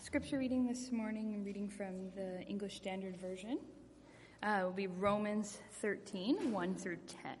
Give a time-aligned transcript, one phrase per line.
[0.00, 3.58] scripture reading this morning, I'm reading from the English Standard Version.
[4.42, 7.32] Uh, will be Romans 13, 1 through 10.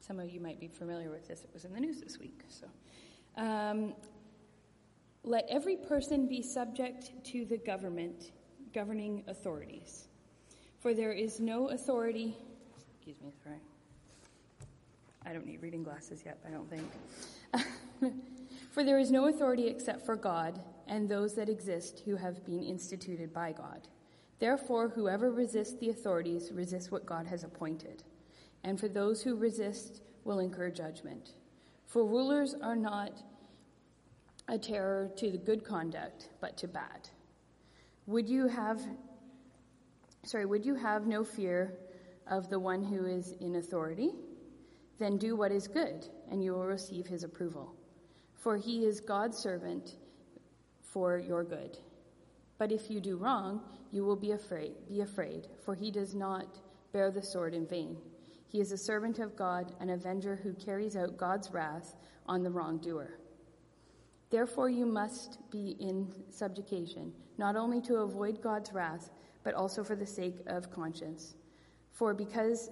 [0.00, 2.40] Some of you might be familiar with this, it was in the news this week.
[2.48, 2.66] So,
[3.36, 3.94] um,
[5.24, 8.32] Let every person be subject to the government,
[8.74, 10.08] governing authorities.
[10.80, 12.36] For there is no authority,
[12.96, 13.60] excuse me, sorry.
[15.24, 18.14] I don't need reading glasses yet, I don't think.
[18.72, 22.62] For there is no authority except for God and those that exist who have been
[22.62, 23.86] instituted by God.
[24.38, 28.02] Therefore, whoever resists the authorities resists what God has appointed.
[28.64, 31.34] And for those who resist will incur judgment.
[31.86, 33.12] For rulers are not
[34.48, 37.10] a terror to the good conduct, but to bad.
[38.06, 38.80] Would you have
[40.22, 41.74] sorry, would you have no fear
[42.26, 44.12] of the one who is in authority?
[44.98, 47.74] Then do what is good, and you will receive his approval
[48.42, 49.94] for he is God's servant
[50.80, 51.78] for your good.
[52.58, 53.62] But if you do wrong,
[53.92, 56.58] you will be afraid, be afraid, for he does not
[56.92, 57.96] bear the sword in vain.
[58.48, 61.94] He is a servant of God, an avenger who carries out God's wrath
[62.26, 63.18] on the wrongdoer.
[64.30, 69.10] Therefore, you must be in subjugation, not only to avoid God's wrath,
[69.44, 71.34] but also for the sake of conscience.
[71.92, 72.70] For because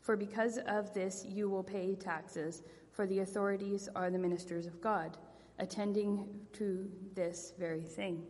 [0.00, 2.62] for because of this you will pay taxes
[2.98, 5.18] for the authorities are the ministers of God,
[5.60, 8.24] attending to this very thing,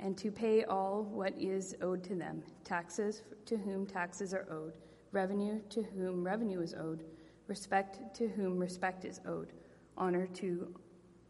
[0.00, 4.78] and to pay all what is owed to them taxes to whom taxes are owed,
[5.10, 7.04] revenue to whom revenue is owed,
[7.48, 9.52] respect to whom respect is owed,
[9.98, 10.74] honor to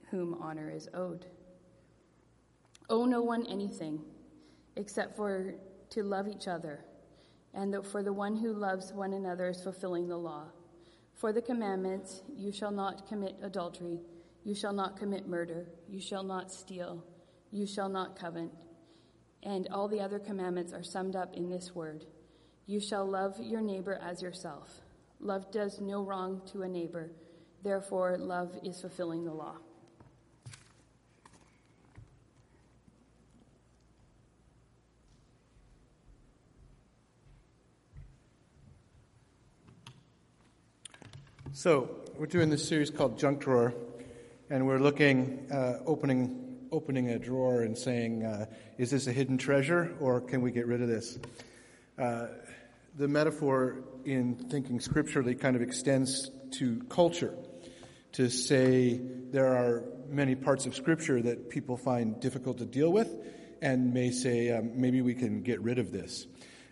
[0.08, 1.26] whom honor is owed.
[2.88, 4.00] Owe no one anything
[4.76, 5.52] except for
[5.90, 6.84] to love each other,
[7.54, 10.44] and for the one who loves one another is fulfilling the law.
[11.22, 14.00] For the commandments, you shall not commit adultery,
[14.42, 17.04] you shall not commit murder, you shall not steal,
[17.52, 18.50] you shall not covet.
[19.44, 22.06] And all the other commandments are summed up in this word
[22.66, 24.80] You shall love your neighbor as yourself.
[25.20, 27.12] Love does no wrong to a neighbor,
[27.62, 29.58] therefore, love is fulfilling the law.
[41.54, 43.74] So, we're doing this series called Junk Drawer,
[44.48, 48.46] and we're looking, uh, opening, opening a drawer and saying, uh,
[48.78, 51.18] is this a hidden treasure or can we get rid of this?
[51.98, 52.28] Uh,
[52.96, 57.34] the metaphor in thinking scripturally kind of extends to culture
[58.12, 58.98] to say
[59.30, 63.14] there are many parts of scripture that people find difficult to deal with
[63.60, 66.26] and may say, um, maybe we can get rid of this.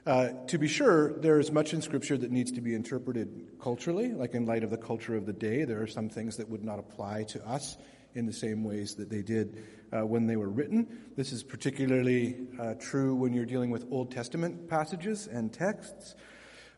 [0.06, 4.08] Uh, to be sure, there is much in Scripture that needs to be interpreted culturally,
[4.12, 5.64] like in light of the culture of the day.
[5.64, 7.76] There are some things that would not apply to us
[8.14, 9.62] in the same ways that they did
[9.92, 10.88] uh, when they were written.
[11.16, 16.14] This is particularly uh, true when you're dealing with Old Testament passages and texts.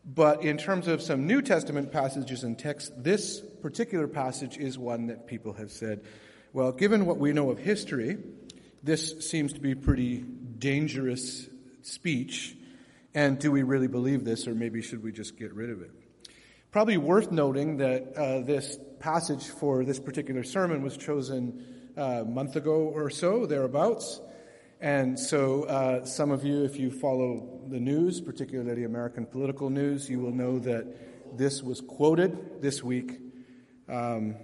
[0.05, 5.07] But in terms of some New Testament passages and texts, this particular passage is one
[5.07, 6.03] that people have said,
[6.51, 8.17] well, given what we know of history,
[8.83, 11.47] this seems to be pretty dangerous
[11.83, 12.57] speech
[13.13, 15.91] and do we really believe this, or maybe should we just get rid of it?
[16.71, 22.25] Probably worth noting that uh, this passage for this particular sermon was chosen uh, a
[22.25, 24.19] month ago or so, thereabouts.
[24.81, 30.09] And so, uh, some of you, if you follow the news, particularly American political news,
[30.09, 33.19] you will know that this was quoted this week.
[33.87, 34.35] Um,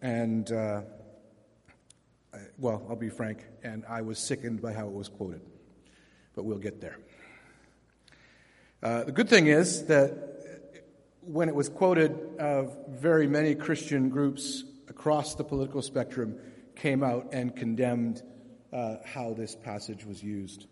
[0.00, 0.82] and, uh,
[2.58, 5.40] well, I'll be frank, and I was sickened by how it was quoted.
[6.34, 6.98] But we'll get there.
[8.80, 10.12] Uh, the good thing is that
[11.22, 16.38] when it was quoted, uh, very many Christian groups across the political spectrum
[16.76, 18.22] came out and condemned
[18.72, 20.66] uh, how this passage was used,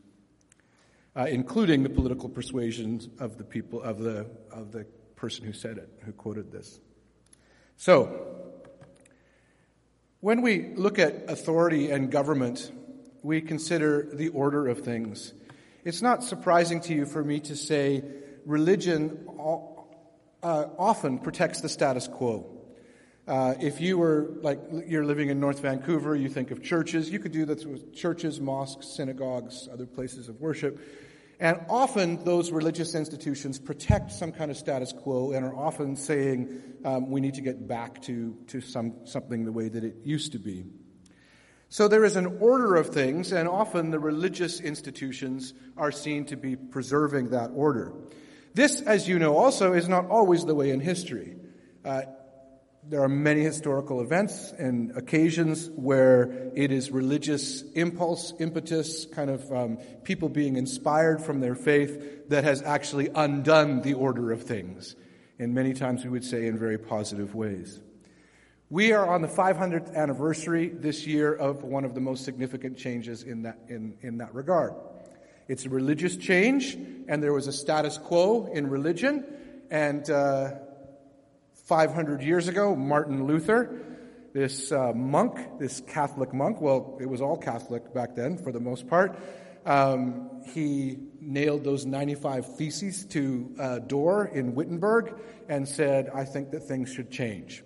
[1.17, 4.87] uh, including the political persuasions of the people of the of the
[5.17, 6.79] person who said it, who quoted this.
[7.77, 8.55] So,
[10.21, 12.71] when we look at authority and government,
[13.23, 15.33] we consider the order of things
[15.87, 18.03] it's not surprising to you for me to say
[18.45, 22.45] religion uh, often protects the status quo.
[23.29, 27.09] Uh, if you were like you're living in North Vancouver, you think of churches.
[27.09, 30.81] You could do this with churches, mosques, synagogues, other places of worship.
[31.39, 36.63] And often those religious institutions protect some kind of status quo and are often saying
[36.85, 40.33] um, we need to get back to, to some, something the way that it used
[40.33, 40.65] to be.
[41.69, 46.37] So there is an order of things, and often the religious institutions are seen to
[46.37, 47.93] be preserving that order.
[48.55, 51.37] This, as you know, also is not always the way in history.
[51.85, 52.03] Uh,
[52.89, 59.53] there are many historical events and occasions where it is religious impulse, impetus, kind of
[59.53, 64.95] um, people being inspired from their faith that has actually undone the order of things.
[65.39, 67.81] And many times we would say in very positive ways.
[68.69, 73.23] We are on the 500th anniversary this year of one of the most significant changes
[73.23, 74.75] in that, in, in that regard.
[75.47, 76.75] It's a religious change,
[77.07, 79.25] and there was a status quo in religion,
[79.71, 80.55] and uh,
[81.67, 83.83] 500 years ago, Martin Luther,
[84.33, 88.59] this uh, monk, this Catholic monk, well, it was all Catholic back then for the
[88.59, 89.17] most part,
[89.65, 95.15] um, he nailed those 95 theses to a door in Wittenberg
[95.49, 97.63] and said, I think that things should change.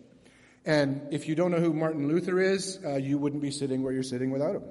[0.65, 3.93] And if you don't know who Martin Luther is, uh, you wouldn't be sitting where
[3.93, 4.63] you're sitting without him.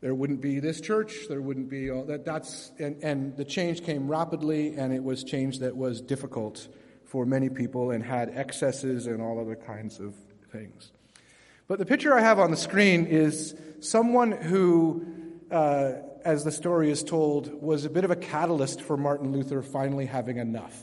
[0.00, 1.26] There wouldn't be this church.
[1.28, 2.24] There wouldn't be all that.
[2.24, 6.68] That's and, and the change came rapidly, and it was change that was difficult
[7.04, 10.14] for many people and had excesses and all other kinds of
[10.52, 10.92] things.
[11.66, 15.06] But the picture I have on the screen is someone who,
[15.50, 15.92] uh,
[16.24, 20.06] as the story is told, was a bit of a catalyst for Martin Luther finally
[20.06, 20.80] having enough.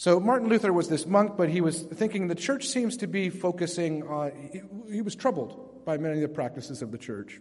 [0.00, 3.28] So Martin Luther was this monk, but he was thinking the church seems to be
[3.28, 4.32] focusing on,
[4.90, 7.38] he was troubled by many of the practices of the church.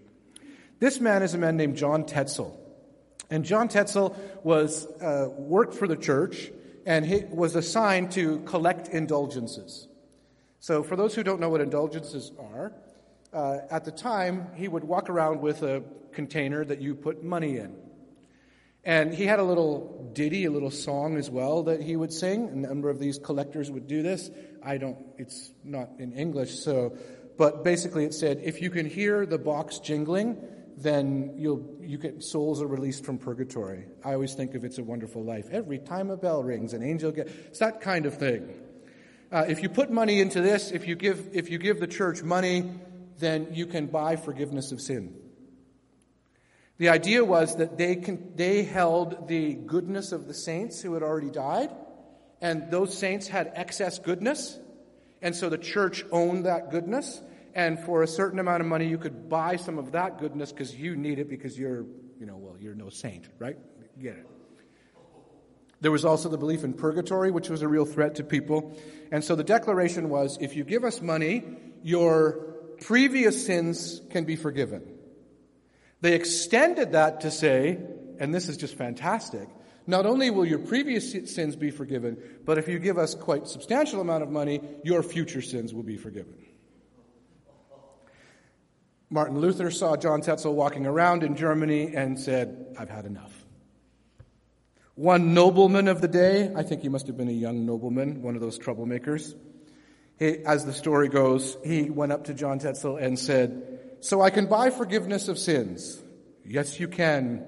[0.79, 2.59] This man is a man named John Tetzel.
[3.29, 4.13] And John Tetzel
[4.44, 6.51] was, uh, worked for the church
[6.85, 9.88] and he was assigned to collect indulgences.
[10.59, 12.73] So, for those who don't know what indulgences are,
[13.31, 17.56] uh, at the time he would walk around with a container that you put money
[17.56, 17.73] in.
[18.83, 22.47] And he had a little ditty, a little song as well that he would sing.
[22.49, 24.31] A number of these collectors would do this.
[24.63, 26.97] I don't, it's not in English, so,
[27.37, 30.37] but basically it said, if you can hear the box jingling,
[30.77, 33.85] then you'll, you get, souls are released from purgatory.
[34.03, 35.47] I always think of It's a Wonderful Life.
[35.51, 38.53] Every time a bell rings, an angel gets, it's that kind of thing.
[39.31, 42.23] Uh, if you put money into this, if you give, if you give the church
[42.23, 42.71] money,
[43.17, 45.13] then you can buy forgiveness of sin.
[46.79, 51.03] The idea was that they, can, they held the goodness of the saints who had
[51.03, 51.69] already died,
[52.41, 54.57] and those saints had excess goodness,
[55.21, 57.21] and so the church owned that goodness,
[57.53, 60.73] and for a certain amount of money, you could buy some of that goodness because
[60.73, 61.85] you need it because you're,
[62.17, 63.57] you know, well, you're no saint, right?
[64.01, 64.27] Get it.
[65.81, 68.77] There was also the belief in purgatory, which was a real threat to people.
[69.11, 71.43] And so the declaration was if you give us money,
[71.83, 72.33] your
[72.81, 74.98] previous sins can be forgiven.
[76.01, 77.77] They extended that to say,
[78.19, 79.49] and this is just fantastic,
[79.87, 84.01] not only will your previous sins be forgiven, but if you give us quite substantial
[84.01, 86.35] amount of money, your future sins will be forgiven.
[89.09, 93.33] Martin Luther saw John Tetzel walking around in Germany and said, I've had enough.
[94.93, 98.35] One nobleman of the day, I think he must have been a young nobleman, one
[98.35, 99.33] of those troublemakers,
[100.19, 104.29] he, as the story goes, he went up to John Tetzel and said, So I
[104.29, 106.01] can buy forgiveness of sins.
[106.45, 107.45] Yes, you can.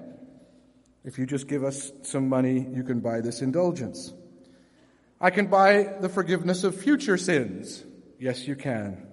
[1.04, 4.12] If you just give us some money, you can buy this indulgence.
[5.20, 7.84] I can buy the forgiveness of future sins.
[8.18, 9.06] Yes, you can.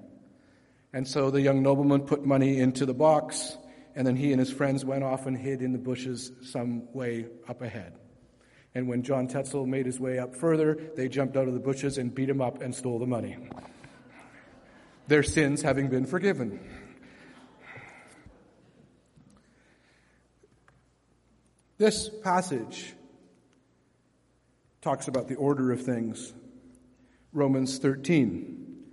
[0.91, 3.57] And so the young nobleman put money into the box,
[3.95, 7.27] and then he and his friends went off and hid in the bushes some way
[7.47, 7.95] up ahead.
[8.75, 11.97] And when John Tetzel made his way up further, they jumped out of the bushes
[11.97, 13.37] and beat him up and stole the money.
[15.07, 16.59] Their sins having been forgiven.
[21.79, 22.93] This passage
[24.81, 26.33] talks about the order of things.
[27.31, 28.83] Romans 13.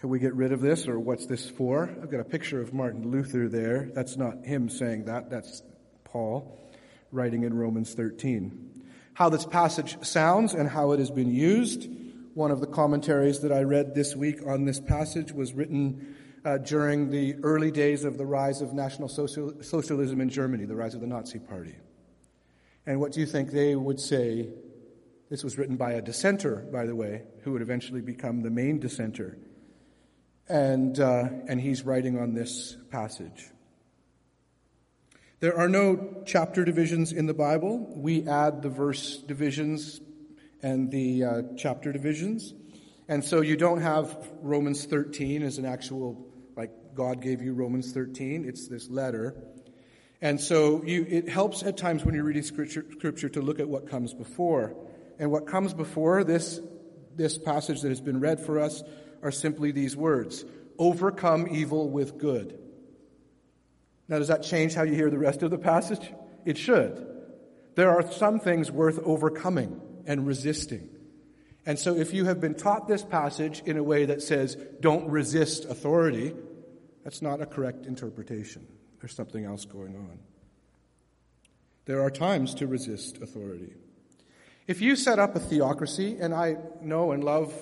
[0.00, 1.90] Can we get rid of this, or what's this for?
[2.02, 3.90] I've got a picture of Martin Luther there.
[3.94, 5.62] That's not him saying that, that's
[6.04, 6.58] Paul
[7.10, 8.82] writing in Romans 13.
[9.12, 11.86] How this passage sounds and how it has been used.
[12.32, 16.56] One of the commentaries that I read this week on this passage was written uh,
[16.56, 20.94] during the early days of the rise of National Social- Socialism in Germany, the rise
[20.94, 21.76] of the Nazi Party.
[22.86, 24.48] And what do you think they would say?
[25.30, 28.80] This was written by a dissenter, by the way, who would eventually become the main
[28.80, 29.38] dissenter
[30.48, 33.48] and, uh, and he's writing on this passage.
[35.40, 37.78] There are no chapter divisions in the Bible.
[37.96, 40.00] We add the verse divisions
[40.62, 42.54] and the uh, chapter divisions.
[43.08, 47.92] And so you don't have Romans 13 as an actual, like God gave you Romans
[47.92, 48.44] 13.
[48.46, 49.34] It's this letter.
[50.22, 53.68] And so you, it helps at times when you're reading scripture, scripture to look at
[53.68, 54.74] what comes before.
[55.18, 56.60] And what comes before this,
[57.16, 58.84] this passage that has been read for us
[59.22, 60.44] are simply these words
[60.78, 62.58] overcome evil with good.
[64.08, 66.12] Now, does that change how you hear the rest of the passage?
[66.44, 67.06] It should.
[67.74, 70.88] There are some things worth overcoming and resisting.
[71.66, 75.08] And so, if you have been taught this passage in a way that says, don't
[75.08, 76.34] resist authority,
[77.04, 78.66] that's not a correct interpretation.
[79.02, 80.20] There's something else going on.
[81.86, 83.74] There are times to resist authority.
[84.68, 87.52] If you set up a theocracy, and I know and love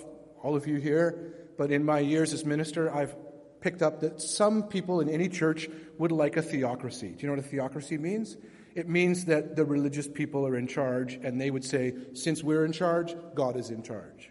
[0.43, 3.17] all of you here, but in my years as minister, I've
[3.63, 7.09] picked up that some people in any church would like a theocracy.
[7.09, 8.37] Do you know what a theocracy means?
[8.75, 12.67] It means that the religious people are in charge, and they would say, since we're
[12.67, 14.31] in charge, God is in charge.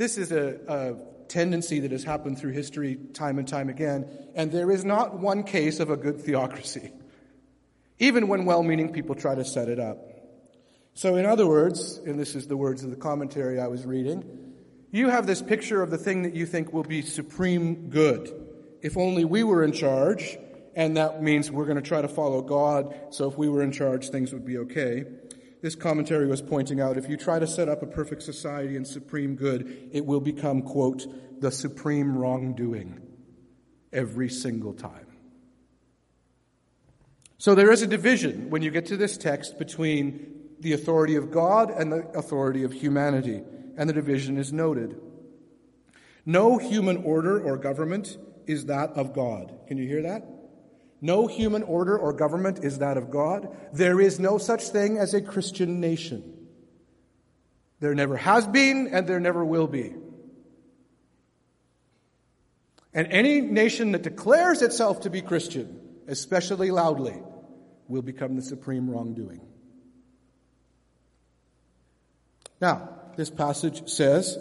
[0.00, 0.94] This is a, a,
[1.28, 5.42] tendency that has happened through history time and time again, and there is not one
[5.42, 6.90] case of a good theocracy,
[7.98, 9.98] even when well meaning people try to set it up.
[10.94, 14.24] So, in other words, and this is the words of the commentary I was reading,
[14.90, 18.32] you have this picture of the thing that you think will be supreme good.
[18.80, 20.38] If only we were in charge,
[20.74, 23.70] and that means we're going to try to follow God, so if we were in
[23.70, 25.04] charge, things would be okay.
[25.62, 28.86] This commentary was pointing out if you try to set up a perfect society and
[28.86, 31.06] supreme good, it will become, quote,
[31.40, 33.00] the supreme wrongdoing
[33.92, 35.06] every single time.
[37.38, 41.30] So there is a division when you get to this text between the authority of
[41.30, 43.42] God and the authority of humanity,
[43.76, 45.00] and the division is noted.
[46.26, 49.58] No human order or government is that of God.
[49.68, 50.39] Can you hear that?
[51.00, 53.56] No human order or government is that of God.
[53.72, 56.36] There is no such thing as a Christian nation.
[57.80, 59.94] There never has been, and there never will be.
[62.92, 67.22] And any nation that declares itself to be Christian, especially loudly,
[67.88, 69.40] will become the supreme wrongdoing.
[72.60, 74.36] Now, this passage says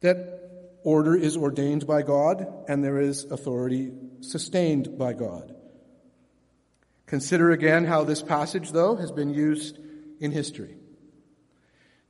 [0.00, 0.37] that
[0.84, 5.54] order is ordained by God and there is authority sustained by God.
[7.06, 9.78] Consider again how this passage, though, has been used
[10.20, 10.76] in history.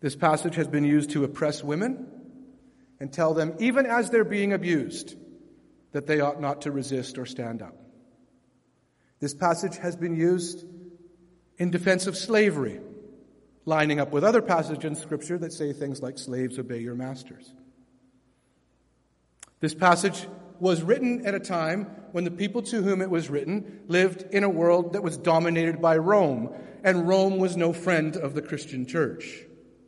[0.01, 2.07] This passage has been used to oppress women
[3.01, 5.15] and tell them, even as they're being abused,
[5.93, 7.77] that they ought not to resist or stand up.
[9.21, 10.65] This passage has been used
[11.59, 12.81] in defense of slavery,
[13.65, 17.53] lining up with other passages in Scripture that say things like, slaves, obey your masters.
[19.61, 20.27] This passage
[20.61, 24.45] was written at a time when the people to whom it was written lived in
[24.45, 28.87] a world that was dominated by Rome, and Rome was no friend of the Christian
[28.87, 29.43] church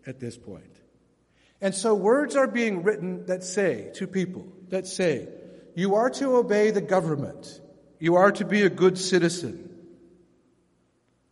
[0.06, 0.64] at this point.
[1.60, 5.28] And so words are being written that say to people, that say,
[5.74, 7.60] you are to obey the government.
[7.98, 9.70] You are to be a good citizen.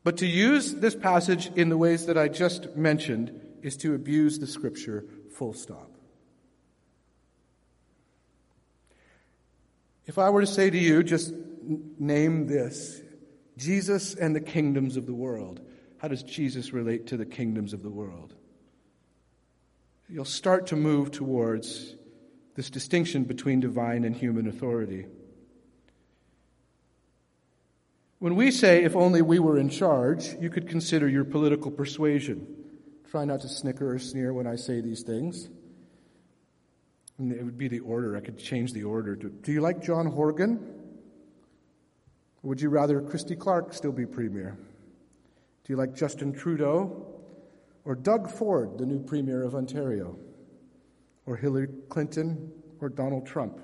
[0.05, 4.39] But to use this passage in the ways that I just mentioned is to abuse
[4.39, 5.05] the scripture
[5.35, 5.88] full stop.
[10.09, 11.35] If I were to say to you, just
[11.99, 13.03] name this
[13.59, 15.61] Jesus and the kingdoms of the world,
[15.99, 18.35] how does Jesus relate to the kingdoms of the world?
[20.09, 21.95] You'll start to move towards
[22.55, 25.05] this distinction between divine and human authority.
[28.19, 32.47] When we say, if only we were in charge, you could consider your political persuasion.
[33.11, 35.49] Try not to snicker or sneer when I say these things.
[37.19, 38.17] And it would be the order.
[38.17, 39.17] I could change the order.
[39.17, 40.75] To, do you like John Horgan?
[42.43, 44.57] Or would you rather Christy Clark still be premier?
[45.65, 47.07] Do you like Justin Trudeau?
[47.85, 50.17] Or Doug Ford, the new premier of Ontario?
[51.27, 52.53] Or Hillary Clinton?
[52.81, 53.61] Or Donald Trump?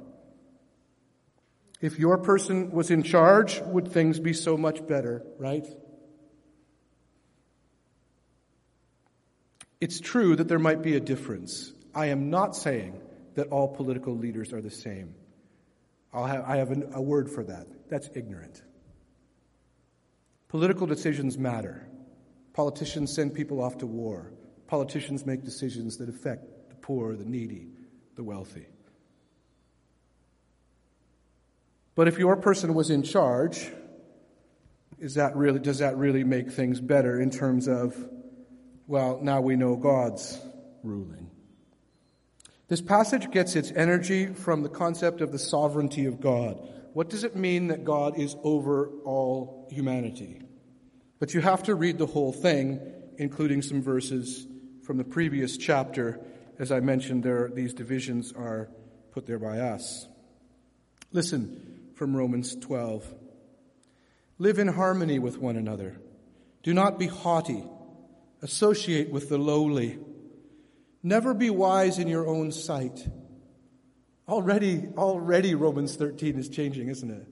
[1.81, 5.67] If your person was in charge, would things be so much better, right?
[9.81, 11.73] It's true that there might be a difference.
[11.95, 13.01] I am not saying
[13.35, 15.15] that all political leaders are the same.
[16.13, 17.67] Have, I have an, a word for that.
[17.89, 18.63] That's ignorant.
[20.49, 21.89] Political decisions matter.
[22.53, 24.33] Politicians send people off to war.
[24.69, 27.69] Politicians make decisions that affect the poor, the needy,
[28.15, 28.67] the wealthy.
[31.97, 33.71] But if your person was in charge,
[34.99, 37.97] is that really, does that really make things better in terms of,
[38.87, 40.41] well, now we know God's
[40.83, 41.31] ruling?
[42.69, 46.59] This passage gets its energy from the concept of the sovereignty of God.
[46.95, 50.41] What does it mean that God is over all humanity?
[51.19, 52.81] But you have to read the whole thing,
[53.19, 54.47] including some verses
[54.83, 56.21] from the previous chapter.
[56.59, 58.71] As I mentioned, there, these divisions are
[59.11, 60.09] put there by us.
[61.13, 63.13] Listen from Romans 12.
[64.39, 65.97] Live in harmony with one another.
[66.63, 67.63] Do not be haughty.
[68.43, 69.99] Associate with the lowly.
[71.07, 73.07] Never be wise in your own sight.
[74.27, 77.27] Already, already Romans 13 is changing, isn't it?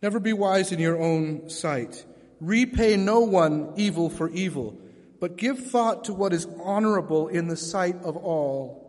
[0.00, 2.06] Never be wise in your own sight.
[2.40, 4.78] Repay no one evil for evil,
[5.18, 8.80] but give thought to what is honorable in the sight of all.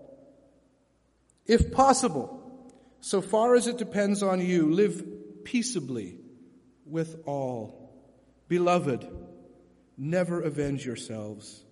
[1.47, 6.19] If possible, so far as it depends on you, live peaceably
[6.85, 7.91] with all.
[8.47, 9.07] Beloved,
[9.97, 11.63] never avenge yourselves.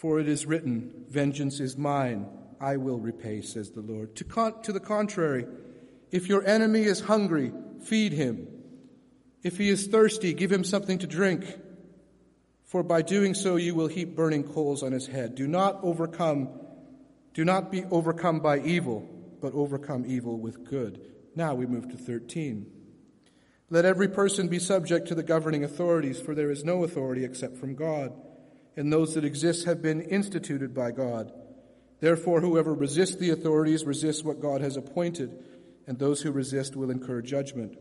[0.00, 2.26] For it is written, Vengeance is mine,
[2.58, 4.16] I will repay, says the Lord.
[4.16, 5.44] To, con- to the contrary,
[6.10, 7.52] if your enemy is hungry,
[7.82, 8.48] feed him.
[9.42, 11.44] If he is thirsty, give him something to drink.
[12.64, 15.34] For by doing so you will heap burning coals on his head.
[15.34, 16.48] Do not overcome,
[17.34, 19.06] do not be overcome by evil,
[19.42, 21.12] but overcome evil with good.
[21.36, 22.64] Now we move to 13.
[23.68, 27.58] Let every person be subject to the governing authorities, for there is no authority except
[27.58, 28.14] from God,
[28.76, 31.32] and those that exist have been instituted by God.
[32.00, 35.36] Therefore, whoever resists the authorities resists what God has appointed,
[35.86, 37.76] and those who resist will incur judgment.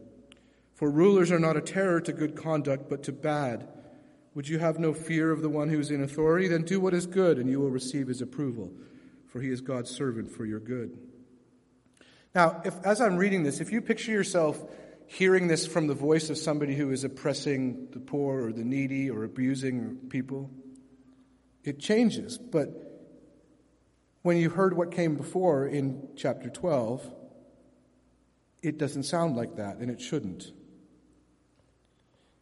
[0.74, 3.67] For rulers are not a terror to good conduct, but to bad.
[4.34, 6.48] Would you have no fear of the one who is in authority?
[6.48, 8.72] Then do what is good, and you will receive his approval,
[9.27, 10.98] for he is God's servant for your good.
[12.36, 14.62] Now, if, as I'm reading this, if you picture yourself
[15.08, 19.10] hearing this from the voice of somebody who is oppressing the poor or the needy
[19.10, 20.51] or abusing people,
[21.63, 22.37] it changes.
[22.37, 22.69] But
[24.21, 27.13] when you heard what came before in chapter 12,
[28.61, 30.51] it doesn't sound like that, and it shouldn't.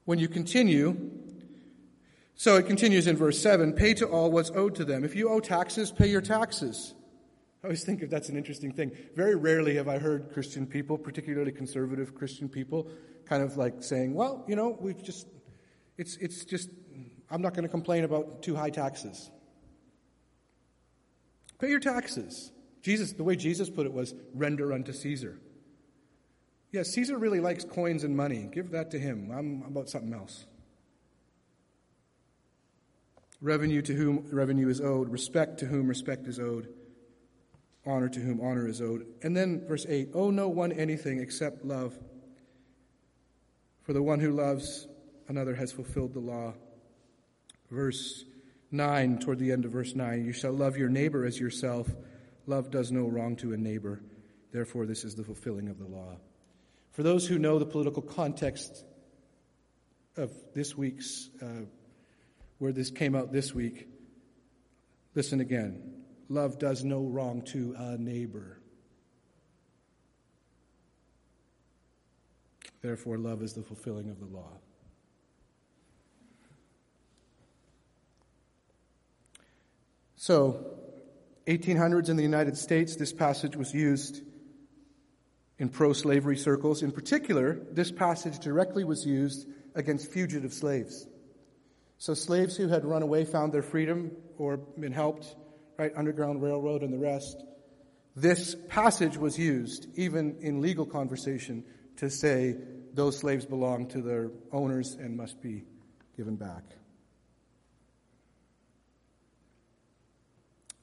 [0.06, 1.12] When you continue,
[2.36, 5.04] so it continues in verse 7 pay to all what's owed to them.
[5.04, 6.94] If you owe taxes, pay your taxes.
[7.64, 8.92] I always think if that's an interesting thing.
[9.16, 12.88] Very rarely have I heard Christian people, particularly conservative Christian people,
[13.26, 15.28] kind of like saying, well, you know, we've just,
[15.98, 16.70] it's, it's just,
[17.30, 19.30] I'm not going to complain about too high taxes.
[21.60, 22.52] Pay your taxes.
[22.82, 25.40] Jesus, the way Jesus put it was, render unto Caesar.
[26.72, 28.50] Yeah, Caesar really likes coins and money.
[28.52, 29.32] Give that to him.
[29.32, 30.46] I'm about something else.
[33.42, 36.70] Revenue to whom revenue is owed, respect to whom respect is owed,
[37.86, 39.06] honor to whom honor is owed.
[39.22, 41.98] And then verse 8 Owe no one anything except love.
[43.84, 44.88] For the one who loves
[45.28, 46.54] another has fulfilled the law.
[47.70, 48.26] Verse
[48.72, 51.88] 9, toward the end of verse 9 You shall love your neighbor as yourself.
[52.46, 54.02] Love does no wrong to a neighbor.
[54.52, 56.18] Therefore, this is the fulfilling of the law.
[56.92, 58.84] For those who know the political context
[60.16, 61.66] of this week's, uh,
[62.58, 63.88] where this came out this week,
[65.14, 66.04] listen again.
[66.30, 68.60] Love does no wrong to a neighbor.
[72.82, 74.52] Therefore, love is the fulfilling of the law.
[80.20, 80.66] So,
[81.46, 84.24] 1800s in the United States, this passage was used
[85.60, 86.82] in pro slavery circles.
[86.82, 91.08] In particular, this passage directly was used against fugitive slaves.
[92.00, 95.36] So, slaves who had run away, found their freedom, or been helped,
[95.78, 97.44] right, Underground Railroad and the rest.
[98.16, 101.64] This passage was used, even in legal conversation,
[101.98, 102.56] to say
[102.92, 105.66] those slaves belong to their owners and must be
[106.16, 106.64] given back.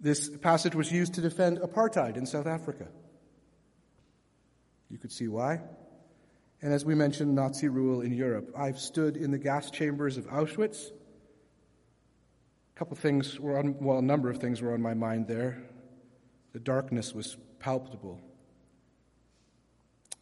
[0.05, 2.89] This passage was used to defend apartheid in South Africa.
[4.91, 5.63] You could see why.
[6.61, 8.53] And as we mentioned, Nazi rule in Europe.
[8.55, 10.89] I've stood in the gas chambers of Auschwitz.
[10.89, 15.63] A couple things were on, well, a number of things were on my mind there.
[16.53, 18.21] The darkness was palpable.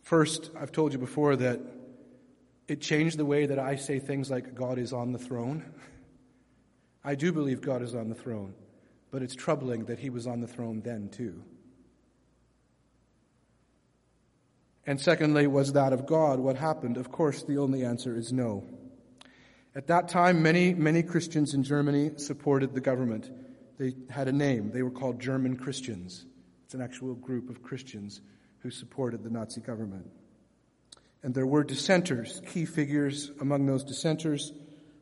[0.05, 1.61] First, I've told you before that
[2.69, 5.65] it changed the way that I say things like God is on the throne.
[7.05, 8.55] I do believe God is on the throne,
[9.13, 11.45] but it's troubling that he was on the throne then too.
[14.85, 16.97] And secondly, was that of God what happened?
[16.97, 18.65] Of course, the only answer is no.
[19.77, 23.31] At that time, many, many Christians in Germany supported the government.
[23.79, 24.73] They had a name.
[24.73, 26.27] They were called German Christians.
[26.65, 28.23] It's an actual group of Christians
[28.59, 30.11] who supported the Nazi government.
[31.23, 32.43] And there were dissenters.
[32.49, 34.53] Key figures among those dissenters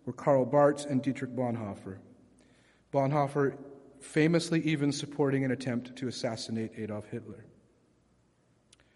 [0.05, 1.99] were Karl Barth and Dietrich Bonhoeffer.
[2.93, 3.57] Bonhoeffer
[4.01, 7.45] famously even supporting an attempt to assassinate Adolf Hitler.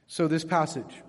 [0.06, 1.02] So, this passage.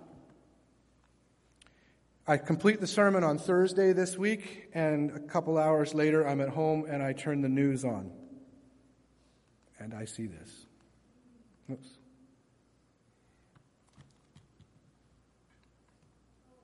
[2.27, 6.49] I complete the sermon on Thursday this week, and a couple hours later, I'm at
[6.49, 8.11] home and I turn the news on.
[9.77, 10.65] And I see this.
[11.71, 11.87] Oops.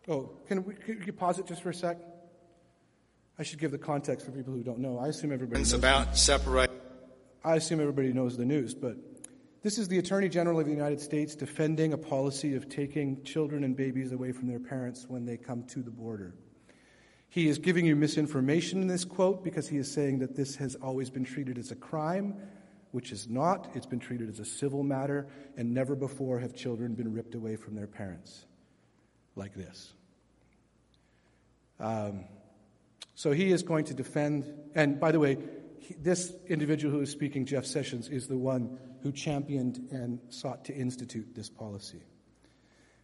[0.07, 1.97] Oh, can, we, can you pause it just for a sec?
[3.37, 4.97] I should give the context for people who don't know.
[4.97, 6.80] I assume everybody It's about separate.
[7.43, 8.97] I assume everybody knows the news, but
[9.63, 13.63] this is the Attorney General of the United States defending a policy of taking children
[13.63, 16.35] and babies away from their parents when they come to the border.
[17.29, 20.75] He is giving you misinformation in this quote because he is saying that this has
[20.75, 22.35] always been treated as a crime,
[22.91, 23.71] which is not.
[23.73, 25.27] It's been treated as a civil matter,
[25.57, 28.45] and never before have children been ripped away from their parents
[29.35, 29.93] like this.
[31.79, 32.25] Um,
[33.15, 35.37] so he is going to defend, and by the way,
[35.81, 40.65] he, this individual who is speaking, Jeff Sessions, is the one who championed and sought
[40.65, 42.01] to institute this policy.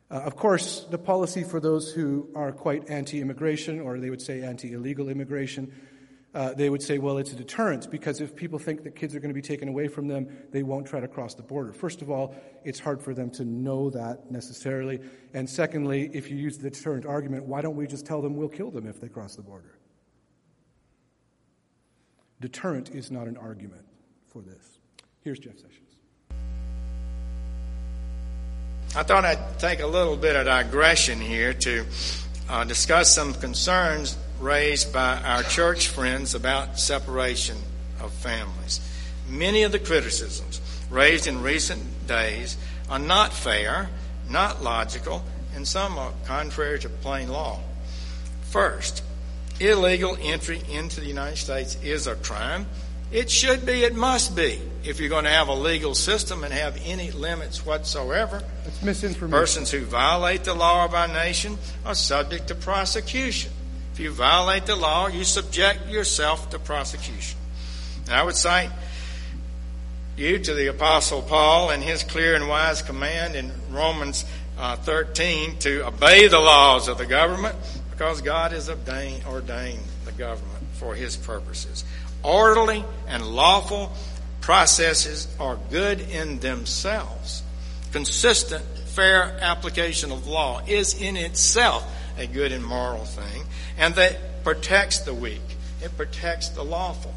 [0.09, 4.21] Uh, of course, the policy for those who are quite anti immigration, or they would
[4.21, 5.73] say anti illegal immigration,
[6.33, 9.19] uh, they would say, well, it's a deterrent because if people think that kids are
[9.19, 11.73] going to be taken away from them, they won't try to cross the border.
[11.73, 14.99] First of all, it's hard for them to know that necessarily.
[15.33, 18.49] And secondly, if you use the deterrent argument, why don't we just tell them we'll
[18.49, 19.76] kill them if they cross the border?
[22.39, 23.86] Deterrent is not an argument
[24.30, 24.78] for this.
[25.23, 25.73] Here's Jeff Sessions.
[28.95, 31.86] I thought I'd take a little bit of digression here to
[32.50, 37.58] uh, discuss some concerns raised by our church friends about separation
[38.00, 38.80] of families.
[39.28, 42.56] Many of the criticisms raised in recent days
[42.89, 43.89] are not fair,
[44.30, 45.23] not logical,
[45.56, 47.60] and some are contrary to plain law.
[48.43, 49.04] First,
[49.59, 52.65] illegal entry into the United States is a crime.
[53.11, 56.53] It should be, it must be, if you're going to have a legal system and
[56.53, 58.43] have any limits whatsoever.
[58.65, 59.39] It's misinformation.
[59.39, 63.51] Persons who violate the law of our nation are subject to prosecution.
[63.93, 67.39] If you violate the law, you subject yourself to prosecution.
[68.05, 68.71] And I would cite
[70.17, 74.25] you to the Apostle Paul and his clear and wise command in Romans
[74.57, 77.55] uh, 13 to obey the laws of the government
[77.97, 81.83] because God has ordained, ordained the government for his purposes.
[82.21, 83.91] Orderly and lawful
[84.39, 87.41] processes are good in themselves.
[87.91, 93.43] Consistent, fair application of law is in itself a good and moral thing,
[93.79, 95.41] and that protects the weak.
[95.81, 97.15] It protects the lawful.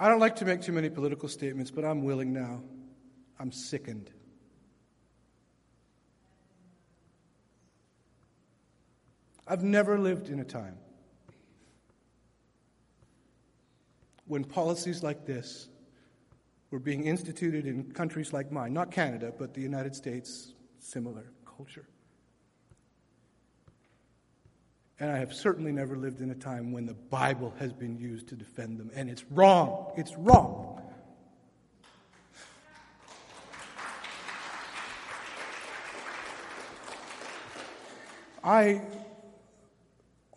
[0.00, 2.62] I don't like to make too many political statements, but I'm willing now.
[3.38, 4.10] I'm sickened.
[9.48, 10.76] I've never lived in a time
[14.26, 15.68] when policies like this
[16.70, 21.88] were being instituted in countries like mine, not Canada, but the United States, similar culture.
[25.00, 28.28] And I have certainly never lived in a time when the Bible has been used
[28.28, 28.90] to defend them.
[28.94, 29.92] And it's wrong.
[29.96, 30.82] It's wrong.
[38.44, 38.82] I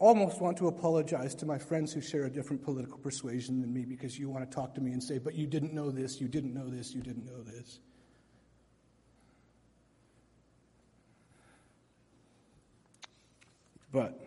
[0.01, 3.85] almost want to apologize to my friends who share a different political persuasion than me
[3.85, 6.27] because you want to talk to me and say, but you didn't know this, you
[6.27, 7.79] didn't know this, you didn't know this.
[13.91, 14.19] But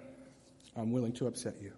[0.77, 1.73] I'm willing to upset you.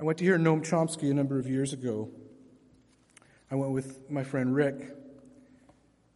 [0.00, 2.10] I went to hear Noam Chomsky a number of years ago.
[3.52, 4.96] I went with my friend Rick.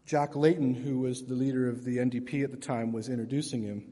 [0.07, 3.85] Jack Layton, who was the leader of the NDP at the time, was introducing him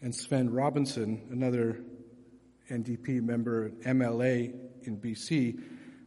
[0.00, 1.80] and Svend Robinson, another
[2.70, 5.60] NDP member, MLA in BC,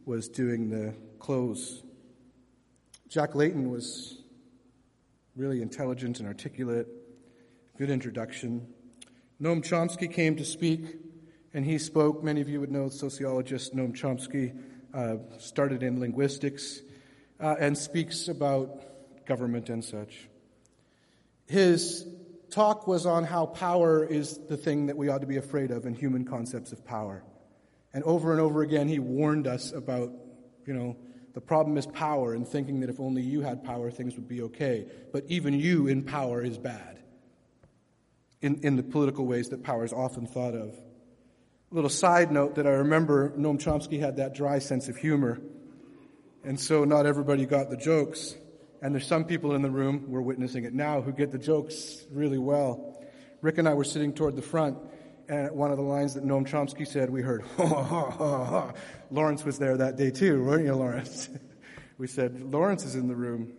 [0.06, 1.82] was doing the close.
[3.08, 4.22] Jack Layton was
[5.36, 6.86] really intelligent and articulate,
[7.76, 8.66] good introduction.
[9.40, 10.96] Noam Chomsky came to speak,
[11.52, 12.22] and he spoke.
[12.22, 14.56] Many of you would know sociologist Noam Chomsky
[14.94, 16.80] uh, started in linguistics
[17.40, 20.28] uh, and speaks about government and such.
[21.46, 22.06] His
[22.52, 25.86] talk was on how power is the thing that we ought to be afraid of
[25.86, 27.24] in human concepts of power.
[27.94, 30.12] And over and over again, he warned us about,
[30.66, 30.96] you know,
[31.34, 34.42] the problem is power and thinking that if only you had power, things would be
[34.42, 34.86] okay.
[35.12, 36.98] But even you in power is bad
[38.42, 40.74] in, in the political ways that power is often thought of.
[41.70, 45.40] A little side note that I remember Noam Chomsky had that dry sense of humor.
[46.44, 48.34] And so not everybody got the jokes.
[48.82, 52.04] And there's some people in the room, we're witnessing it now, who get the jokes
[52.10, 53.00] really well.
[53.40, 54.76] Rick and I were sitting toward the front,
[55.28, 58.72] and one of the lines that Noam Chomsky said, we heard, ha, ha, ha, ha.
[59.12, 61.30] Lawrence was there that day too, weren't you, Lawrence?
[61.98, 63.52] we said, Lawrence is in the room.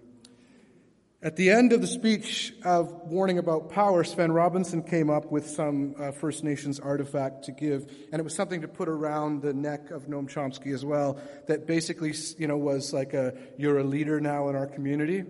[1.24, 5.50] At the end of the speech of warning about power, Svend Robinson came up with
[5.50, 9.54] some uh, First Nations artifact to give, and it was something to put around the
[9.54, 11.18] neck of Noam Chomsky as well.
[11.48, 15.24] That basically, you know, was like a "You're a leader now in our community."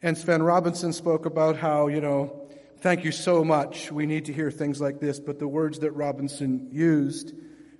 [0.00, 3.90] And Svend Robinson spoke about how, you know, thank you so much.
[3.90, 5.18] We need to hear things like this.
[5.18, 7.32] But the words that Robinson used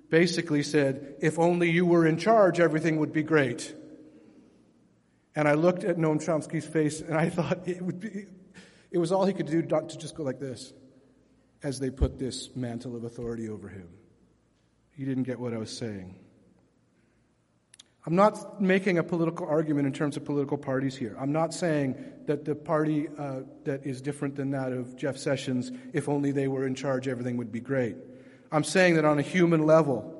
[0.09, 3.73] basically said, "If only you were in charge, everything would be great."
[5.35, 8.25] And I looked at Noam Chomsky's face and I thought it would be,
[8.91, 10.73] It was all he could do not to just go like this
[11.63, 13.89] as they put this mantle of authority over him.
[14.95, 16.15] He didn't get what I was saying.
[18.05, 21.17] I'm not making a political argument in terms of political parties here.
[21.19, 21.95] I'm not saying
[22.27, 26.47] that the party uh, that is different than that of Jeff Sessions, if only they
[26.47, 27.95] were in charge, everything would be great.
[28.51, 30.14] I'm saying that on a human level,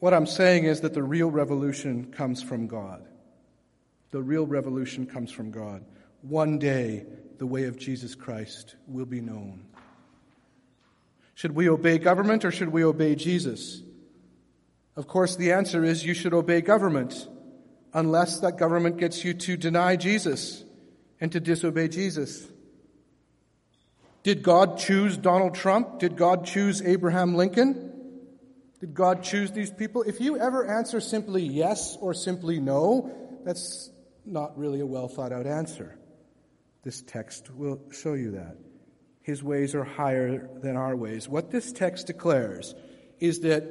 [0.00, 3.06] what I'm saying is that the real revolution comes from God.
[4.10, 5.84] The real revolution comes from God.
[6.22, 7.04] One day,
[7.38, 9.66] the way of Jesus Christ will be known.
[11.34, 13.82] Should we obey government or should we obey Jesus?
[14.96, 17.28] Of course, the answer is you should obey government,
[17.94, 20.64] unless that government gets you to deny Jesus
[21.20, 22.46] and to disobey Jesus.
[24.22, 25.98] Did God choose Donald Trump?
[25.98, 27.90] Did God choose Abraham Lincoln?
[28.80, 30.02] Did God choose these people?
[30.02, 33.10] If you ever answer simply yes or simply no,
[33.44, 33.90] that's
[34.24, 35.98] not really a well thought out answer.
[36.82, 38.56] This text will show you that.
[39.20, 41.28] His ways are higher than our ways.
[41.28, 42.74] What this text declares
[43.18, 43.64] is that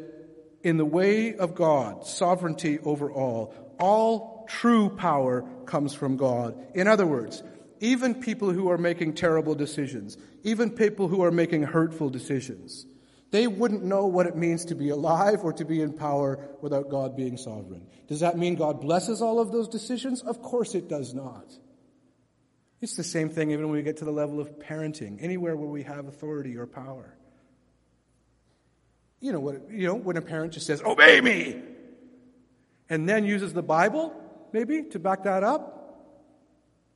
[0.63, 6.55] in the way of God, sovereignty over all, all true power comes from God.
[6.75, 7.41] In other words,
[7.79, 12.85] even people who are making terrible decisions, even people who are making hurtful decisions,
[13.31, 16.89] they wouldn't know what it means to be alive or to be in power without
[16.89, 17.85] God being sovereign.
[18.07, 20.21] Does that mean God blesses all of those decisions?
[20.21, 21.45] Of course it does not.
[22.81, 25.69] It's the same thing even when we get to the level of parenting, anywhere where
[25.69, 27.15] we have authority or power.
[29.19, 31.61] You know what you know when a parent just says, "Obey me,"
[32.89, 34.13] and then uses the Bible
[34.53, 36.15] maybe to back that up,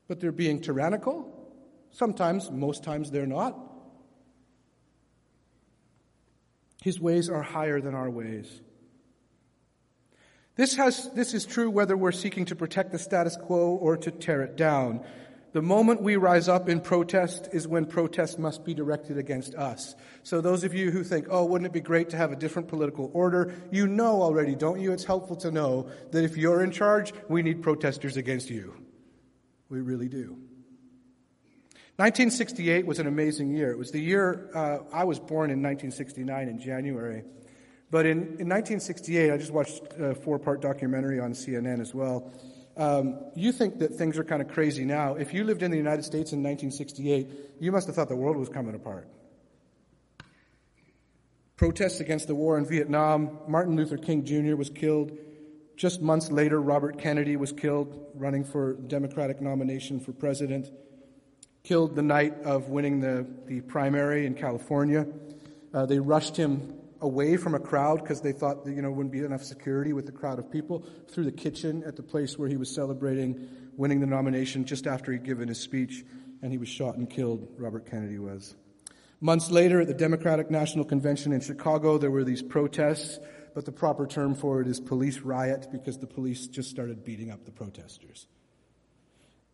[0.08, 1.30] but they're being tyrannical.
[1.92, 3.73] Sometimes, most times they're not.
[6.84, 8.60] His ways are higher than our ways.
[10.58, 14.12] This, has, this is true whether we're seeking to protect the status quo or to
[14.12, 15.00] tear it down.
[15.54, 19.96] The moment we rise up in protest is when protest must be directed against us.
[20.24, 22.68] So those of you who think, oh, wouldn't it be great to have a different
[22.68, 23.54] political order?
[23.72, 24.92] You know already, don't you?
[24.92, 28.76] It's helpful to know that if you're in charge, we need protesters against you.
[29.70, 30.38] We really do.
[31.98, 33.72] 1968 was an amazing year.
[33.72, 37.24] It was the year uh, I was born in 1969 in January.
[37.92, 42.34] But in, in 1968, I just watched a four part documentary on CNN as well.
[42.76, 45.14] Um, you think that things are kind of crazy now.
[45.14, 47.28] If you lived in the United States in 1968,
[47.60, 49.08] you must have thought the world was coming apart.
[51.56, 54.56] Protests against the war in Vietnam, Martin Luther King Jr.
[54.56, 55.16] was killed.
[55.78, 60.72] Just months later, Robert Kennedy was killed running for Democratic nomination for president.
[61.64, 65.08] Killed the night of winning the, the primary in California.
[65.74, 69.14] Uh, they rushed him away from a crowd because they thought that, you know, wouldn't
[69.14, 72.50] be enough security with the crowd of people through the kitchen at the place where
[72.50, 73.48] he was celebrating
[73.78, 76.04] winning the nomination just after he'd given his speech
[76.42, 78.56] and he was shot and killed, Robert Kennedy was.
[79.22, 83.20] Months later, at the Democratic National Convention in Chicago, there were these protests,
[83.56, 87.32] but the proper term for it is police riot because the police just started beating
[87.32, 88.28] up the protesters.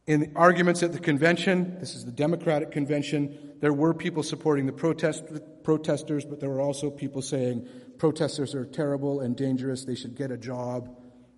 [0.09, 4.65] In the arguments at the convention, this is the Democratic convention, there were people supporting
[4.65, 5.23] the protest,
[5.61, 7.69] protesters, but there were also people saying
[7.99, 10.89] protesters are terrible and dangerous, they should get a job,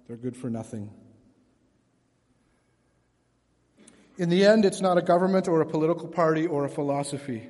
[0.08, 0.90] they're good for nothing.
[4.18, 7.50] In the end, it's not a government or a political party or a philosophy.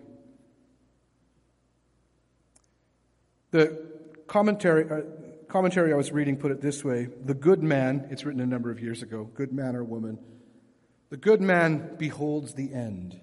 [3.52, 3.80] The
[4.26, 5.02] commentary, uh,
[5.48, 8.72] commentary I was reading put it this way The good man, it's written a number
[8.72, 10.18] of years ago, good man or woman,
[11.12, 13.20] the good man beholds the end.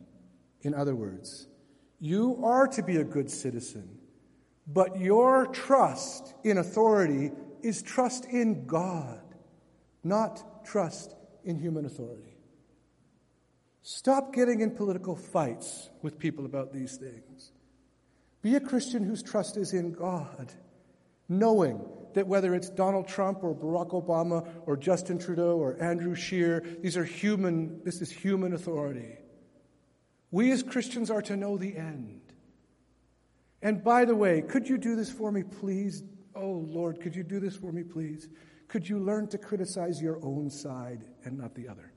[0.60, 1.48] In other words,
[1.98, 3.98] you are to be a good citizen,
[4.66, 9.22] but your trust in authority is trust in God,
[10.04, 12.36] not trust in human authority.
[13.80, 17.52] Stop getting in political fights with people about these things.
[18.42, 20.52] Be a Christian whose trust is in God,
[21.26, 21.80] knowing
[22.14, 26.96] that whether it's Donald Trump or Barack Obama or Justin Trudeau or Andrew Scheer, these
[26.96, 29.16] are human, this is human authority.
[30.30, 32.20] We as Christians are to know the end.
[33.62, 36.02] And by the way, could you do this for me, please?
[36.34, 38.28] Oh, Lord, could you do this for me, please?
[38.68, 41.92] Could you learn to criticize your own side and not the other?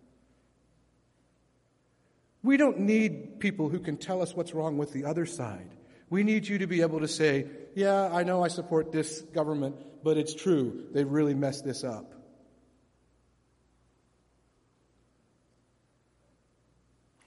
[2.43, 5.76] We don't need people who can tell us what's wrong with the other side.
[6.10, 9.75] We need you to be able to say, yeah, I know I support this government,
[10.03, 10.86] but it's true.
[10.91, 12.13] They've really messed this up.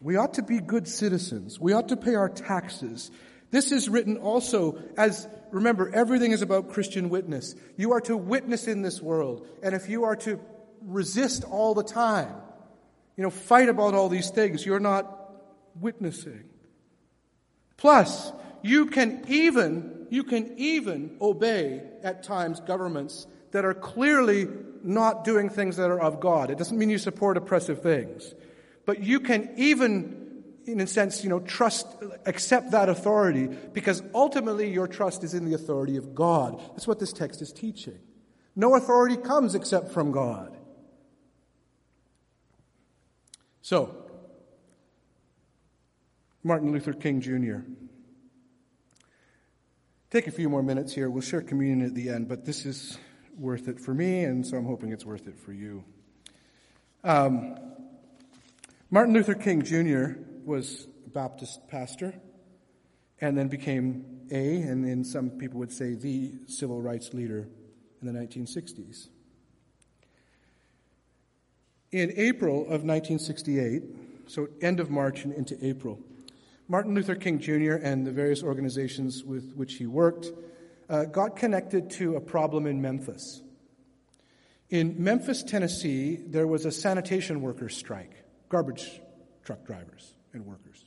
[0.00, 1.59] We ought to be good citizens.
[1.59, 3.11] We ought to pay our taxes.
[3.50, 7.54] This is written also as, remember, everything is about Christian witness.
[7.76, 9.46] You are to witness in this world.
[9.62, 10.38] And if you are to
[10.87, 12.35] resist all the time.
[13.16, 14.64] You know, fight about all these things.
[14.64, 15.33] You're not
[15.80, 16.44] witnessing.
[17.76, 18.33] Plus,
[18.64, 24.48] you can even, you can even obey at times governments that are clearly
[24.83, 26.50] not doing things that are of God.
[26.50, 28.35] It doesn't mean you support oppressive things.
[28.87, 31.87] But you can even, in a sense, you know, trust,
[32.24, 36.59] accept that authority because ultimately your trust is in the authority of God.
[36.70, 37.98] That's what this text is teaching.
[38.57, 40.57] No authority comes except from God.
[43.61, 43.94] So,
[46.42, 47.59] Martin Luther King Jr.
[50.11, 51.11] Take a few more minutes here.
[51.11, 52.99] We'll share communion at the end, but this is
[53.37, 55.85] worth it for me, and so I'm hoping it's worth it for you.
[57.03, 57.59] Um,
[58.90, 60.21] Martin Luther King Jr.
[60.45, 62.14] was a Baptist pastor
[63.21, 67.49] and then became a, and then some people would say the civil rights leader
[68.01, 69.09] in the 1960s.
[71.93, 73.83] In April of 1968,
[74.27, 75.99] so end of March and into April,
[76.66, 77.74] Martin Luther King Jr.
[77.74, 80.33] and the various organizations with which he worked
[80.88, 83.42] uh, got connected to a problem in Memphis.
[84.70, 88.14] In Memphis, Tennessee, there was a sanitation workers' strike,
[88.48, 89.00] garbage
[89.44, 90.85] truck drivers and workers.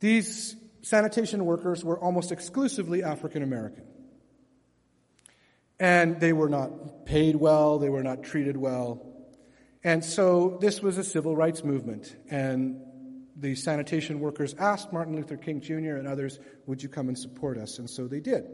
[0.00, 3.84] These sanitation workers were almost exclusively African American.
[5.78, 9.14] And they were not paid well, they were not treated well.
[9.82, 12.14] And so this was a civil rights movement.
[12.28, 12.80] And
[13.36, 15.96] the sanitation workers asked Martin Luther King Jr.
[15.96, 17.78] and others, Would you come and support us?
[17.78, 18.44] And so they did.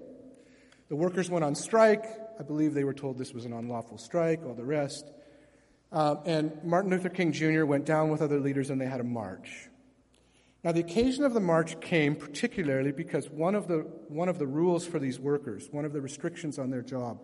[0.88, 2.04] The workers went on strike.
[2.38, 5.10] I believe they were told this was an unlawful strike, all the rest.
[5.92, 7.64] Uh, and Martin Luther King Jr.
[7.64, 9.68] went down with other leaders and they had a march.
[10.62, 14.46] Now, the occasion of the march came particularly because one of the, one of the
[14.46, 17.20] rules for these workers, one of the restrictions on their job,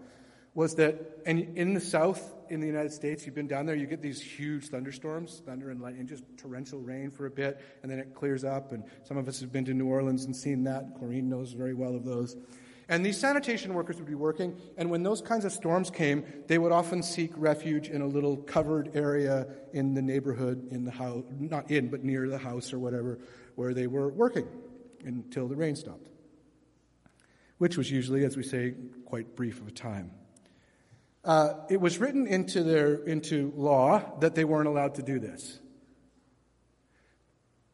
[0.56, 3.86] was that and in the South, in the United States, you've been down there, you
[3.86, 7.98] get these huge thunderstorms, thunder and lightning, just torrential rain for a bit, and then
[7.98, 8.72] it clears up.
[8.72, 10.98] And some of us have been to New Orleans and seen that.
[10.98, 12.36] Corrine knows very well of those.
[12.88, 16.56] And these sanitation workers would be working, and when those kinds of storms came, they
[16.56, 21.24] would often seek refuge in a little covered area in the neighborhood, in the house,
[21.38, 23.18] not in, but near the house or whatever,
[23.56, 24.46] where they were working
[25.04, 26.08] until the rain stopped.
[27.58, 30.12] Which was usually, as we say, quite brief of a time.
[31.26, 35.58] Uh, it was written into, their, into law that they weren't allowed to do this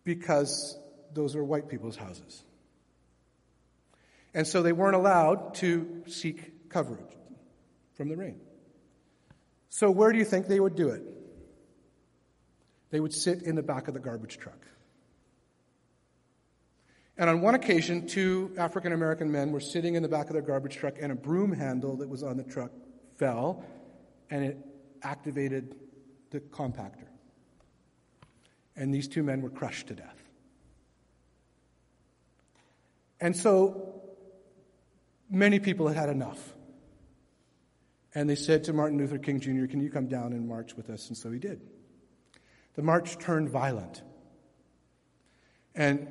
[0.05, 0.79] because
[1.13, 2.43] those are white people's houses.
[4.33, 7.15] And so they weren't allowed to seek coverage
[7.93, 8.41] from the rain.
[9.69, 11.03] So, where do you think they would do it?
[12.91, 14.67] They would sit in the back of the garbage truck.
[17.19, 20.43] And on one occasion, two African American men were sitting in the back of their
[20.43, 22.73] garbage truck, and a broom handle that was on the truck
[23.17, 23.65] fell
[24.31, 24.59] and it
[25.03, 25.75] activated
[26.31, 27.09] the compactor.
[28.77, 30.23] And these two men were crushed to death.
[33.21, 34.03] And so
[35.31, 36.55] many people had had enough.
[38.15, 40.91] And they said to Martin Luther King Jr., Can you come down and march with
[40.91, 41.09] us?
[41.09, 41.61] And so he did.
[42.75, 44.03] The march turned violent.
[45.75, 46.09] And,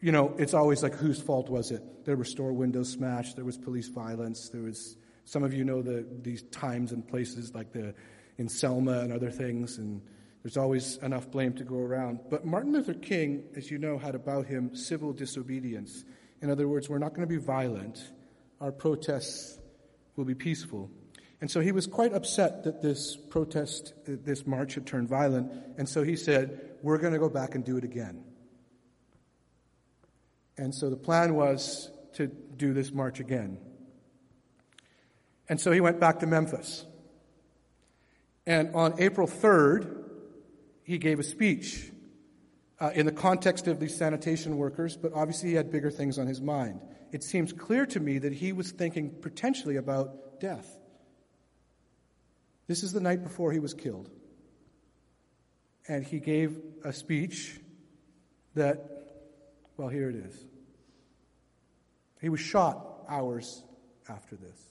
[0.00, 1.82] you know, it's always like, whose fault was it?
[2.04, 4.96] There were store windows smashed, there was police violence, there was
[5.28, 7.94] some of you know the, these times and places like the,
[8.38, 10.00] in Selma and other things, and
[10.42, 12.20] there's always enough blame to go around.
[12.30, 16.04] But Martin Luther King, as you know, had about him civil disobedience.
[16.40, 18.10] In other words, we're not going to be violent.
[18.58, 19.58] Our protests
[20.16, 20.90] will be peaceful.
[21.42, 25.52] And so he was quite upset that this protest, this march had turned violent.
[25.76, 28.24] And so he said, We're going to go back and do it again.
[30.56, 33.58] And so the plan was to do this march again.
[35.48, 36.84] And so he went back to Memphis.
[38.46, 40.04] And on April 3rd,
[40.82, 41.90] he gave a speech
[42.80, 46.26] uh, in the context of these sanitation workers, but obviously he had bigger things on
[46.26, 46.80] his mind.
[47.12, 50.78] It seems clear to me that he was thinking potentially about death.
[52.66, 54.10] This is the night before he was killed.
[55.88, 57.58] And he gave a speech
[58.54, 58.84] that,
[59.76, 60.44] well, here it is.
[62.20, 63.62] He was shot hours
[64.08, 64.68] after this.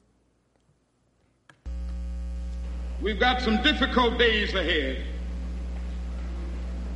[3.02, 5.04] We've got some difficult days ahead.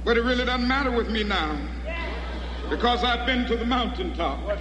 [0.04, 1.56] But it really doesn't matter with me now
[2.70, 4.40] because I've been to the mountaintop.
[4.48, 4.56] I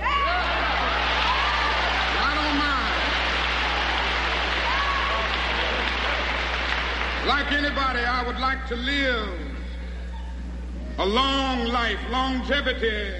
[2.34, 2.90] don't mind.
[7.26, 9.28] Like anybody, I would like to live
[10.98, 11.98] a long life.
[12.10, 13.14] Longevity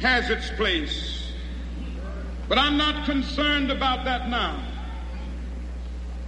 [0.00, 1.32] has its place.
[2.48, 4.62] But I'm not concerned about that now.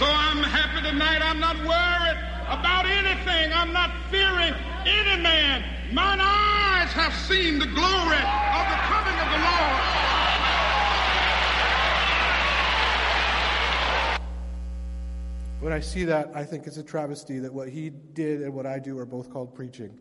[0.00, 1.20] So I'm happy tonight.
[1.20, 2.16] I'm not worried
[2.48, 3.52] about anything.
[3.52, 4.54] I'm not fearing
[4.86, 5.62] any man.
[5.92, 9.76] Mine eyes have seen the glory of the coming of the Lord.
[15.60, 18.64] When I see that, I think it's a travesty that what he did and what
[18.64, 19.92] I do are both called preaching.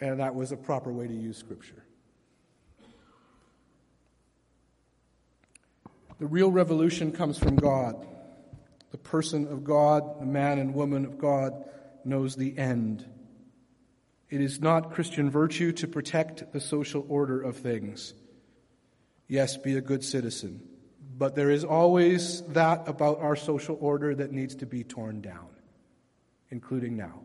[0.00, 1.83] And that was a proper way to use Scripture.
[6.18, 8.06] The real revolution comes from God.
[8.92, 11.64] The person of God, the man and woman of God,
[12.04, 13.04] knows the end.
[14.30, 18.14] It is not Christian virtue to protect the social order of things.
[19.26, 20.60] Yes, be a good citizen.
[21.16, 25.48] But there is always that about our social order that needs to be torn down,
[26.50, 27.20] including now.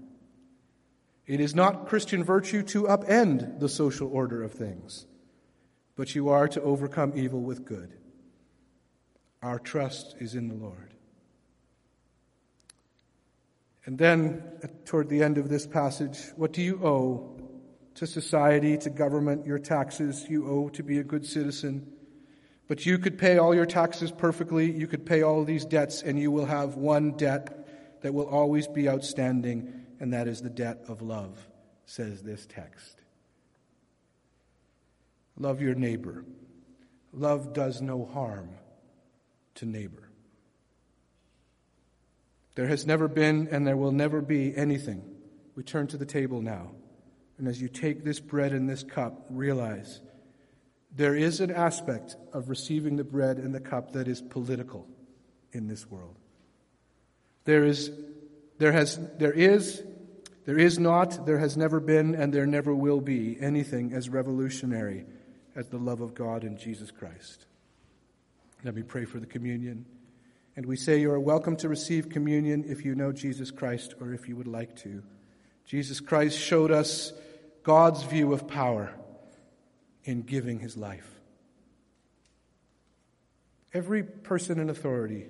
[1.27, 5.05] It is not Christian virtue to upend the social order of things,
[5.95, 7.98] but you are to overcome evil with good.
[9.41, 10.93] Our trust is in the Lord.
[13.85, 14.43] And then,
[14.85, 17.37] toward the end of this passage, what do you owe
[17.95, 20.27] to society, to government, your taxes?
[20.29, 21.91] You owe to be a good citizen.
[22.67, 26.19] But you could pay all your taxes perfectly, you could pay all these debts, and
[26.19, 27.67] you will have one debt
[28.01, 31.39] that will always be outstanding, and that is the debt of love,
[31.85, 33.01] says this text.
[35.37, 36.25] Love your neighbor.
[37.11, 38.49] Love does no harm
[39.59, 40.09] to neighbor.
[42.55, 45.03] There has never been and there will never be anything.
[45.55, 46.71] We turn to the table now.
[47.37, 50.01] And as you take this bread and this cup, realize
[50.95, 54.87] there is an aspect of receiving the bread and the cup that is political
[55.51, 56.15] in this world.
[57.45, 57.91] There is,
[58.57, 59.83] there has, there is,
[60.45, 65.05] there is not, there has never been, and there never will be anything as revolutionary
[65.55, 67.45] as the love of God in Jesus Christ.
[68.63, 69.85] Let me pray for the communion.
[70.55, 74.13] And we say you are welcome to receive communion if you know Jesus Christ or
[74.13, 75.03] if you would like to.
[75.65, 77.13] Jesus Christ showed us
[77.63, 78.93] God's view of power
[80.03, 81.19] in giving his life.
[83.73, 85.27] Every person in authority,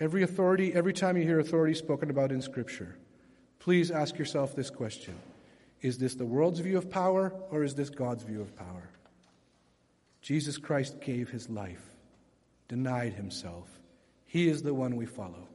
[0.00, 2.96] every authority, every time you hear authority spoken about in Scripture,
[3.60, 5.14] please ask yourself this question
[5.80, 8.90] Is this the world's view of power or is this God's view of power?
[10.20, 11.91] Jesus Christ gave his life,
[12.72, 13.68] denied himself.
[14.24, 15.46] He is the one we follow.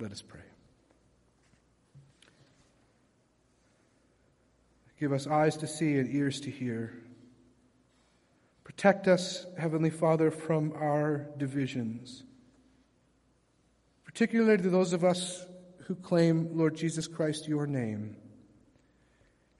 [0.00, 0.40] Let us pray.
[4.98, 6.92] Give us eyes to see and ears to hear.
[8.64, 12.24] Protect us, Heavenly Father, from our divisions,
[14.04, 15.46] particularly to those of us
[15.86, 18.16] who claim, Lord Jesus Christ, your name.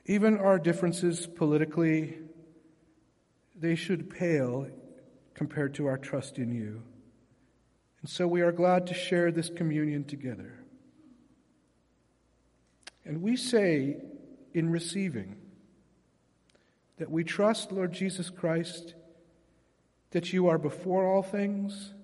[0.06, 2.18] Even our differences politically,
[3.54, 4.66] they should pale
[5.34, 6.82] compared to our trust in you.
[8.00, 10.58] And so we are glad to share this communion together.
[13.04, 13.96] And we say,
[14.54, 15.36] in receiving.
[16.98, 18.94] That we trust, Lord Jesus Christ,
[20.10, 21.94] that you are before all things,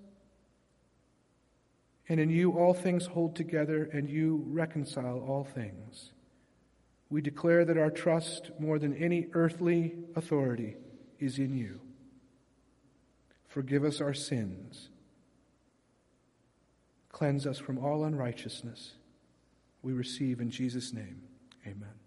[2.08, 6.12] and in you all things hold together, and you reconcile all things.
[7.10, 10.76] We declare that our trust, more than any earthly authority,
[11.18, 11.80] is in you.
[13.58, 14.88] Forgive us our sins.
[17.10, 18.92] Cleanse us from all unrighteousness.
[19.82, 21.22] We receive in Jesus' name.
[21.66, 21.97] Amen.